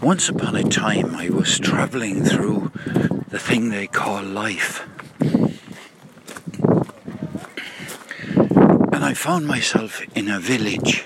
Once 0.00 0.28
upon 0.28 0.54
a 0.54 0.62
time, 0.62 1.14
I 1.16 1.28
was 1.28 1.58
travelling 1.58 2.24
through 2.24 2.70
the 3.28 3.38
thing 3.38 3.68
they 3.68 3.86
call 3.86 4.22
life. 4.22 4.86
And 8.92 9.04
I 9.04 9.12
found 9.14 9.46
myself 9.46 10.00
in 10.16 10.28
a 10.28 10.38
village 10.38 11.04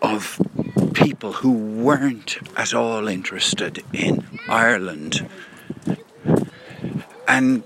of 0.00 0.40
people 0.94 1.32
who 1.34 1.52
weren't 1.52 2.38
at 2.56 2.72
all 2.72 3.08
interested 3.08 3.84
in 3.92 4.26
Ireland. 4.48 5.28
And 7.26 7.64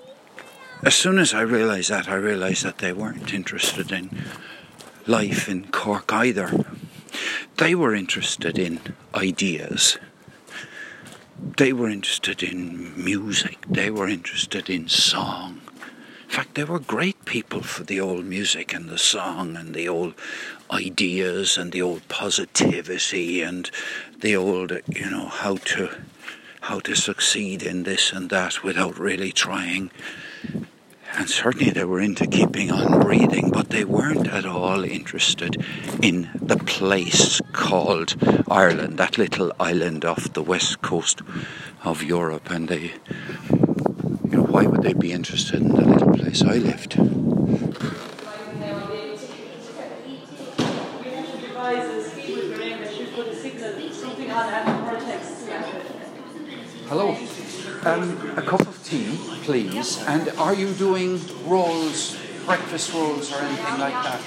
as 0.83 0.95
soon 0.95 1.19
as 1.19 1.35
I 1.35 1.43
realised 1.43 1.91
that, 1.91 2.09
I 2.09 2.15
realised 2.15 2.65
that 2.65 2.79
they 2.79 2.93
weren't 2.93 3.35
interested 3.35 3.93
in 3.93 4.11
life 5.07 5.49
in 5.49 5.69
Cork 5.69 6.12
either. 6.12 6.65
They 7.59 7.75
were 7.75 7.93
interested 7.93 8.57
in 8.57 8.80
ideas. 9.17 9.99
They 11.57 11.72
were 11.72 11.89
interested 11.89 12.40
in 12.40 12.93
music. 13.04 13.58
They 13.68 13.90
were 13.90 14.07
interested 14.07 14.71
in 14.71 14.89
song. 14.89 15.61
In 16.22 16.30
fact, 16.30 16.54
they 16.54 16.63
were 16.63 16.79
great 16.79 17.25
people 17.25 17.63
for 17.63 17.82
the 17.82 18.00
old 18.00 18.25
music 18.25 18.72
and 18.72 18.89
the 18.89 18.96
song 18.96 19.57
and 19.57 19.75
the 19.75 19.89
old 19.89 20.14
ideas 20.71 21.58
and 21.58 21.72
the 21.72 21.82
old 21.82 22.07
positivity 22.07 23.43
and 23.43 23.68
the 24.21 24.36
old, 24.36 24.71
you 24.86 25.11
know, 25.11 25.27
how 25.27 25.57
to 25.57 25.90
how 26.61 26.79
to 26.80 26.94
succeed 26.94 27.63
in 27.63 27.82
this 27.82 28.13
and 28.13 28.30
that 28.30 28.63
without 28.63 28.99
really 28.99 29.32
trying 29.32 29.90
and 31.17 31.29
certainly 31.29 31.71
they 31.71 31.85
were 31.85 32.00
into 32.00 32.27
keeping 32.27 32.70
on 32.70 33.00
breathing, 33.00 33.50
but 33.50 33.70
they 33.70 33.84
weren't 33.84 34.28
at 34.28 34.44
all 34.44 34.84
interested 34.84 35.56
in 36.03 36.30
the 36.34 36.56
place 36.56 37.41
called 37.53 38.14
Ireland, 38.50 38.98
that 38.98 39.19
little 39.19 39.52
island 39.58 40.05
off 40.05 40.33
the 40.33 40.42
west 40.42 40.83
coast 40.83 41.22
of 41.84 42.02
Europe. 42.02 42.50
And 42.50 42.68
they, 42.68 42.92
you 43.50 44.36
know, 44.36 44.42
why 44.42 44.66
would 44.66 44.83
they 44.83 44.92
be 44.94 45.12
interested 45.12 45.60
in 45.60 45.68
the 45.68 45.86
little 45.86 46.12
place 46.12 46.42
I 46.42 46.58
lived? 46.58 46.98
Hello. 56.88 57.14
Um, 57.84 58.32
a 58.36 58.42
cup 58.42 58.60
of 58.60 58.82
tea, 58.84 59.16
please. 59.44 60.02
And 60.06 60.28
are 60.38 60.54
you 60.54 60.72
doing 60.72 61.20
rolls, 61.46 62.18
breakfast 62.44 62.92
rolls, 62.92 63.32
or 63.32 63.38
anything 63.38 63.78
like 63.78 63.92
that? 63.92 64.20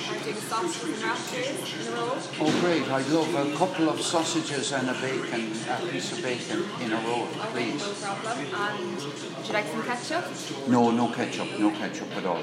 Oh, 2.40 2.58
great. 2.62 2.88
I'd 2.90 3.08
love 3.10 3.34
a 3.36 3.56
couple 3.58 3.90
of 3.90 4.00
sausages 4.02 4.72
and 4.72 4.90
a 4.90 4.94
bacon, 4.94 5.52
a 5.70 5.88
piece 5.92 6.12
of 6.14 6.24
bacon 6.24 6.64
in 6.82 6.94
a 6.94 7.02
roll, 7.08 7.28
please. 7.52 7.82
No 7.82 7.94
problem. 7.94 8.38
And 8.56 8.96
would 8.96 9.48
you 9.48 9.54
like 9.54 9.68
some 9.68 9.84
ketchup? 9.84 10.26
No, 10.70 10.92
no 10.92 11.10
ketchup, 11.12 11.60
no 11.60 11.72
ketchup 11.72 12.16
at 12.18 12.26
all. 12.26 12.42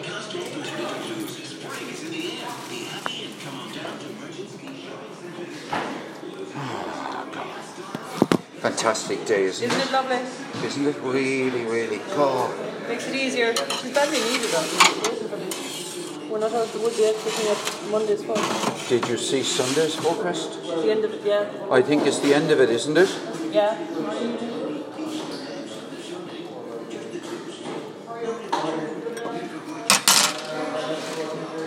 Fantastic 8.69 9.25
day, 9.25 9.45
isn't, 9.45 9.65
Isn't 9.67 9.81
it? 9.81 9.87
it 9.87 9.93
lovely? 9.93 10.21
Isn't 10.67 10.87
it 10.87 10.97
really, 11.01 11.65
really 11.65 12.01
cool? 12.11 12.53
Makes 12.87 13.09
it 13.09 13.15
easier. 13.15 13.57
She's 13.57 13.95
badly 13.95 14.21
needed 14.21 14.51
though. 14.51 16.29
We're 16.29 16.39
not 16.39 16.53
out 16.53 16.67
of 16.67 16.73
the 16.75 16.81
woods 16.81 16.99
yet, 17.01 17.15
looking 17.25 17.49
at 17.49 17.91
Monday's 17.91 18.23
phone. 18.23 18.89
Did 18.91 19.09
you 19.09 19.17
see 19.17 19.43
Sunday's 19.43 19.95
forecast? 19.95 20.63
The 20.67 20.91
end 20.91 21.03
of 21.03 21.15
it, 21.15 21.23
yeah. 21.25 21.49
I 21.71 21.81
think 21.81 22.07
it's 22.07 22.19
the 22.19 22.35
end 22.35 22.51
of 22.51 22.61
it, 22.61 22.69
isn't 22.69 22.99
it? 22.99 23.09
Yeah. 23.51 23.75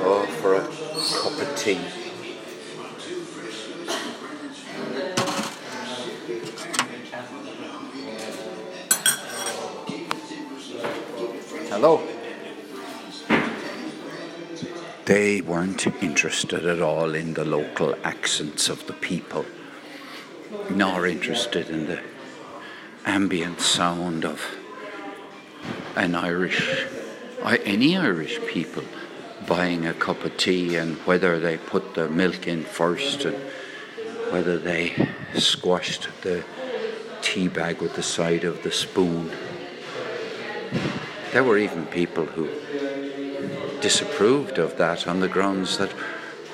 Oh, 0.04 0.26
for 0.42 0.56
a 0.56 0.62
cup 0.62 1.42
of 1.50 1.58
tea. 1.58 2.01
Hello. 11.84 12.00
They 15.06 15.42
weren't 15.42 15.88
interested 16.04 16.64
at 16.64 16.80
all 16.80 17.16
in 17.16 17.34
the 17.34 17.44
local 17.44 17.96
accents 18.04 18.70
of 18.70 18.86
the 18.86 18.94
people, 18.94 19.48
nor 20.70 21.08
interested 21.08 21.72
in 21.72 21.88
the 21.88 22.04
ambient 23.04 23.62
sound 23.62 24.26
of 24.26 24.46
an 25.96 26.14
Irish, 26.14 26.86
uh, 27.42 27.58
any 27.66 27.98
Irish 27.98 28.40
people 28.42 28.84
buying 29.48 29.88
a 29.88 29.96
cup 29.96 30.24
of 30.24 30.38
tea 30.38 30.76
and 30.76 30.98
whether 31.08 31.40
they 31.40 31.58
put 31.58 31.96
the 31.96 32.08
milk 32.08 32.46
in 32.46 32.64
first 32.64 33.26
and 33.26 33.38
whether 34.30 34.60
they 34.60 35.10
squashed 35.34 36.10
the 36.22 36.44
tea 37.24 37.48
bag 37.48 37.82
with 37.82 37.96
the 37.96 38.04
side 38.04 38.44
of 38.44 38.62
the 38.62 38.72
spoon. 38.72 39.32
There 41.32 41.46
were 41.46 41.58
even 41.58 41.86
people 41.86 42.26
who 42.26 42.50
disapproved 43.80 44.58
of 44.58 44.78
that 44.78 45.08
on 45.08 45.22
the 45.22 45.30
grounds 45.30 45.78
that 45.78 45.94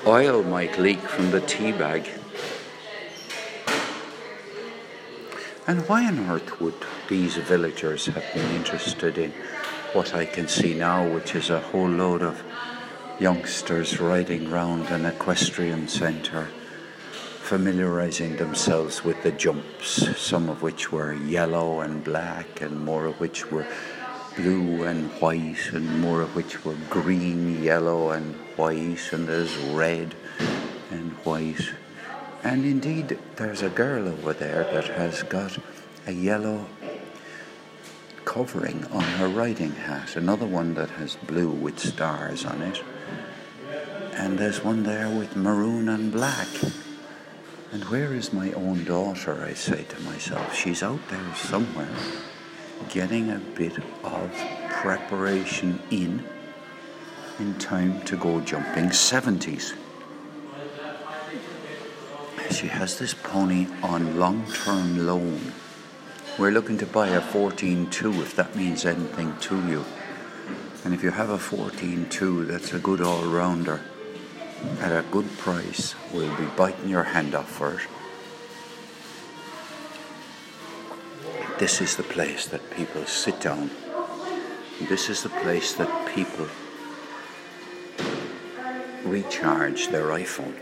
oil 0.06 0.44
might 0.44 0.78
leak 0.78 1.00
from 1.00 1.32
the 1.32 1.40
tea 1.40 1.72
bag. 1.72 2.08
And 5.66 5.86
why 5.88 6.06
on 6.06 6.30
earth 6.30 6.60
would 6.60 6.74
these 7.08 7.36
villagers 7.36 8.06
have 8.06 8.24
been 8.32 8.54
interested 8.54 9.18
in 9.18 9.32
what 9.94 10.14
I 10.14 10.24
can 10.24 10.46
see 10.46 10.74
now, 10.74 11.06
which 11.12 11.34
is 11.34 11.50
a 11.50 11.60
whole 11.60 11.88
load 11.88 12.22
of 12.22 12.42
youngsters 13.18 13.98
riding 13.98 14.48
round 14.48 14.90
an 14.90 15.06
equestrian 15.06 15.88
centre, 15.88 16.48
familiarising 17.40 18.36
themselves 18.36 19.02
with 19.02 19.20
the 19.24 19.32
jumps, 19.32 20.16
some 20.16 20.48
of 20.48 20.62
which 20.62 20.92
were 20.92 21.12
yellow 21.14 21.80
and 21.80 22.04
black, 22.04 22.60
and 22.60 22.78
more 22.80 23.06
of 23.06 23.18
which 23.18 23.50
were 23.50 23.66
blue 24.38 24.84
and 24.84 25.10
white, 25.20 25.72
and 25.72 26.00
more 26.00 26.22
of 26.22 26.36
which 26.36 26.64
were 26.64 26.76
green, 26.88 27.60
yellow, 27.60 28.10
and 28.10 28.36
white, 28.56 29.12
and 29.12 29.26
there's 29.26 29.56
red 29.56 30.14
and 30.92 31.10
white. 31.24 31.72
And 32.44 32.64
indeed, 32.64 33.18
there's 33.34 33.62
a 33.62 33.68
girl 33.68 34.06
over 34.06 34.32
there 34.32 34.62
that 34.72 34.84
has 34.84 35.24
got 35.24 35.58
a 36.06 36.12
yellow 36.12 36.66
covering 38.24 38.84
on 38.92 39.02
her 39.02 39.28
riding 39.28 39.72
hat, 39.72 40.14
another 40.14 40.46
one 40.46 40.74
that 40.74 40.90
has 40.90 41.16
blue 41.16 41.50
with 41.50 41.80
stars 41.80 42.44
on 42.44 42.62
it, 42.62 42.80
and 44.12 44.38
there's 44.38 44.62
one 44.62 44.84
there 44.84 45.10
with 45.10 45.34
maroon 45.34 45.88
and 45.88 46.12
black. 46.12 46.48
And 47.72 47.84
where 47.86 48.14
is 48.14 48.32
my 48.32 48.52
own 48.52 48.84
daughter? 48.84 49.44
I 49.44 49.54
say 49.54 49.82
to 49.82 50.00
myself. 50.02 50.54
She's 50.54 50.82
out 50.82 51.06
there 51.08 51.34
somewhere 51.34 51.88
getting 52.88 53.30
a 53.30 53.38
bit 53.38 53.78
of 54.04 54.30
preparation 54.68 55.80
in 55.90 56.24
in 57.38 57.58
time 57.58 58.00
to 58.02 58.16
go 58.16 58.40
jumping 58.40 58.86
70s. 58.86 59.74
She 62.50 62.66
has 62.66 62.98
this 62.98 63.14
pony 63.14 63.66
on 63.82 64.18
long 64.18 64.44
term 64.52 65.06
loan. 65.06 65.52
We're 66.38 66.50
looking 66.50 66.78
to 66.78 66.86
buy 66.86 67.08
a 67.08 67.20
14.2 67.20 68.20
if 68.20 68.34
that 68.36 68.56
means 68.56 68.84
anything 68.84 69.36
to 69.40 69.56
you. 69.68 69.84
And 70.84 70.94
if 70.94 71.02
you 71.02 71.10
have 71.10 71.30
a 71.30 71.38
14.2, 71.38 72.46
that's 72.46 72.72
a 72.72 72.78
good 72.78 73.00
all 73.00 73.22
rounder 73.22 73.80
at 74.80 74.92
a 74.92 75.04
good 75.10 75.30
price. 75.38 75.94
We'll 76.12 76.34
be 76.36 76.46
biting 76.56 76.88
your 76.88 77.04
hand 77.04 77.34
off 77.34 77.50
for 77.50 77.74
it. 77.74 77.80
This 81.58 81.80
is 81.80 81.96
the 81.96 82.04
place 82.04 82.46
that 82.46 82.70
people 82.70 83.04
sit 83.04 83.40
down. 83.40 83.68
This 84.88 85.08
is 85.08 85.24
the 85.24 85.28
place 85.28 85.72
that 85.74 86.14
people 86.14 86.46
recharge 89.04 89.88
their 89.88 90.10
iPhone. 90.10 90.54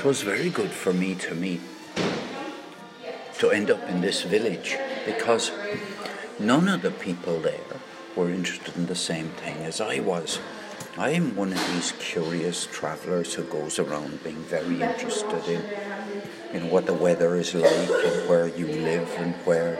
It 0.00 0.06
was 0.06 0.22
very 0.22 0.48
good 0.48 0.70
for 0.70 0.94
me 0.94 1.14
to 1.14 1.34
meet, 1.34 1.60
to 3.38 3.50
end 3.50 3.70
up 3.70 3.86
in 3.86 4.00
this 4.00 4.22
village 4.22 4.78
because 5.04 5.52
none 6.38 6.68
of 6.68 6.80
the 6.80 6.90
people 6.90 7.38
there 7.40 7.60
were 8.16 8.30
interested 8.30 8.74
in 8.76 8.86
the 8.86 8.94
same 8.94 9.28
thing 9.28 9.58
as 9.58 9.78
I 9.78 10.00
was. 10.00 10.38
I 10.96 11.10
am 11.10 11.36
one 11.36 11.52
of 11.52 11.72
these 11.74 11.92
curious 11.98 12.66
travellers 12.72 13.34
who 13.34 13.44
goes 13.44 13.78
around 13.78 14.24
being 14.24 14.42
very 14.44 14.80
interested 14.80 15.46
in, 15.46 15.62
in 16.54 16.70
what 16.70 16.86
the 16.86 16.94
weather 16.94 17.36
is 17.36 17.54
like 17.54 17.90
and 17.90 18.26
where 18.26 18.48
you 18.48 18.68
live 18.68 19.14
and 19.18 19.34
where 19.44 19.76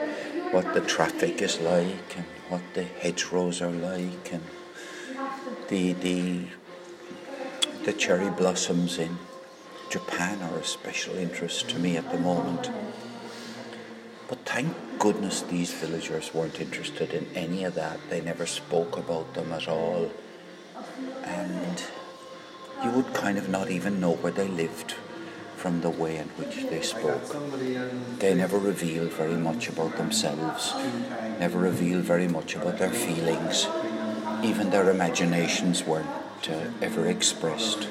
what 0.51 0.71
the 0.75 0.81
traffic 0.81 1.41
is 1.41 1.59
like 1.61 2.15
and 2.15 2.25
what 2.47 2.61
the 2.75 2.83
hedgerows 2.83 3.59
are 3.59 3.71
like 3.71 4.31
and 4.31 4.43
the 5.69 5.93
the 5.93 6.45
the 7.85 7.93
cherry 7.93 8.29
blossoms 8.29 8.99
in 8.99 9.17
Japan 9.91 10.41
are 10.41 10.57
a 10.57 10.63
special 10.63 11.17
interest 11.17 11.67
to 11.67 11.77
me 11.77 11.97
at 11.97 12.09
the 12.13 12.17
moment. 12.17 12.71
But 14.29 14.45
thank 14.45 14.73
goodness 14.99 15.41
these 15.41 15.73
villagers 15.73 16.33
weren't 16.33 16.61
interested 16.61 17.11
in 17.11 17.27
any 17.35 17.65
of 17.65 17.75
that. 17.75 17.99
They 18.09 18.21
never 18.21 18.45
spoke 18.45 18.95
about 18.95 19.33
them 19.33 19.51
at 19.51 19.67
all. 19.67 20.09
And 21.25 21.83
you 22.81 22.91
would 22.91 23.13
kind 23.13 23.37
of 23.37 23.49
not 23.49 23.69
even 23.69 23.99
know 23.99 24.13
where 24.13 24.31
they 24.31 24.47
lived 24.47 24.91
from 25.57 25.81
the 25.81 25.89
way 25.89 26.15
in 26.15 26.29
which 26.39 26.69
they 26.69 26.81
spoke. 26.81 27.35
They 28.19 28.33
never 28.33 28.57
revealed 28.57 29.11
very 29.11 29.35
much 29.35 29.67
about 29.67 29.97
themselves, 29.97 30.73
never 31.37 31.59
revealed 31.59 32.05
very 32.05 32.29
much 32.29 32.55
about 32.55 32.77
their 32.77 32.93
feelings. 32.93 33.67
Even 34.41 34.69
their 34.69 34.89
imaginations 34.89 35.83
weren't 35.83 36.07
uh, 36.49 36.71
ever 36.81 37.07
expressed 37.07 37.89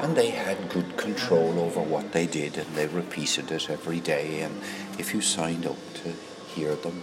and 0.00 0.16
they 0.16 0.30
had 0.30 0.68
good 0.68 0.96
control 0.96 1.58
over 1.58 1.80
what 1.80 2.12
they 2.12 2.26
did 2.26 2.56
and 2.58 2.74
they 2.74 2.86
repeated 2.86 3.50
it 3.50 3.70
every 3.70 4.00
day. 4.00 4.40
And 4.40 4.60
if 4.98 5.14
you 5.14 5.20
signed 5.20 5.66
up 5.66 5.78
to 6.02 6.12
hear 6.54 6.74
them 6.74 7.02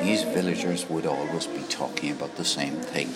these 0.00 0.22
villagers 0.22 0.88
would 0.88 1.06
always 1.06 1.46
be 1.46 1.62
talking 1.68 2.12
about 2.12 2.36
the 2.36 2.44
same 2.44 2.76
thing. 2.76 3.14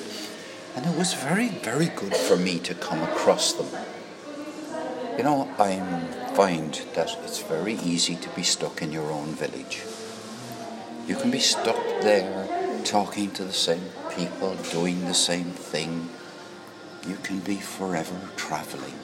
And 0.74 0.84
it 0.84 0.96
was 0.96 1.14
very 1.14 1.48
very 1.48 1.86
good 1.86 2.14
for 2.14 2.36
me 2.36 2.58
to 2.60 2.74
come 2.74 3.02
across 3.02 3.52
them. 3.52 3.68
You 5.16 5.24
know 5.24 5.48
i 5.58 5.80
find 6.34 6.74
that 6.94 7.16
it's 7.24 7.40
very 7.40 7.74
easy 7.74 8.16
to 8.16 8.28
be 8.30 8.42
stuck 8.42 8.82
in 8.82 8.92
your 8.92 9.10
own 9.10 9.28
village. 9.28 9.82
You 11.06 11.16
can 11.16 11.30
be 11.30 11.38
stuck 11.38 11.82
there 12.02 12.46
talking 12.84 13.30
to 13.32 13.44
the 13.44 13.52
same 13.52 13.88
people 14.14 14.54
doing 14.70 15.06
the 15.06 15.14
same 15.14 15.50
thing 15.50 16.10
you 17.06 17.16
can 17.22 17.40
be 17.40 17.56
forever 17.56 18.16
traveling 18.36 18.94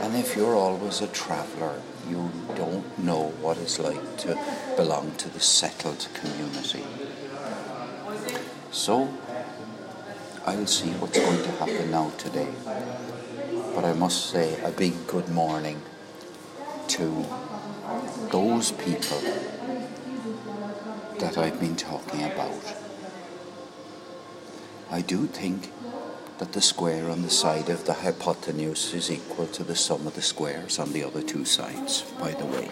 and 0.00 0.14
if 0.14 0.36
you're 0.36 0.54
always 0.54 1.00
a 1.00 1.08
traveller, 1.08 1.82
you 2.08 2.30
don't 2.54 2.98
know 2.98 3.32
what 3.40 3.58
it's 3.58 3.80
like 3.80 4.16
to 4.18 4.38
belong 4.76 5.12
to 5.16 5.28
the 5.28 5.40
settled 5.40 6.06
community. 6.14 6.84
So, 8.70 9.12
I'll 10.46 10.66
see 10.66 10.90
what's 10.90 11.18
going 11.18 11.42
to 11.42 11.50
happen 11.52 11.90
now 11.90 12.10
today. 12.10 12.48
But 13.74 13.84
I 13.84 13.92
must 13.92 14.30
say 14.30 14.60
a 14.62 14.70
big 14.70 15.06
good 15.08 15.28
morning 15.28 15.82
to 16.88 17.26
those 18.30 18.70
people 18.70 19.20
that 21.18 21.36
I've 21.36 21.58
been 21.58 21.74
talking 21.74 22.22
about. 22.22 22.76
I 24.90 25.00
do 25.00 25.26
think 25.26 25.72
that 26.38 26.52
the 26.52 26.60
square 26.60 27.10
on 27.10 27.22
the 27.22 27.30
side 27.30 27.68
of 27.68 27.84
the 27.84 27.92
hypotenuse 27.92 28.94
is 28.94 29.10
equal 29.10 29.46
to 29.48 29.64
the 29.64 29.74
sum 29.74 30.06
of 30.06 30.14
the 30.14 30.22
squares 30.22 30.78
on 30.78 30.92
the 30.92 31.04
other 31.04 31.22
two 31.22 31.44
sides, 31.44 32.02
by 32.20 32.30
the 32.32 32.46
way. 32.46 32.70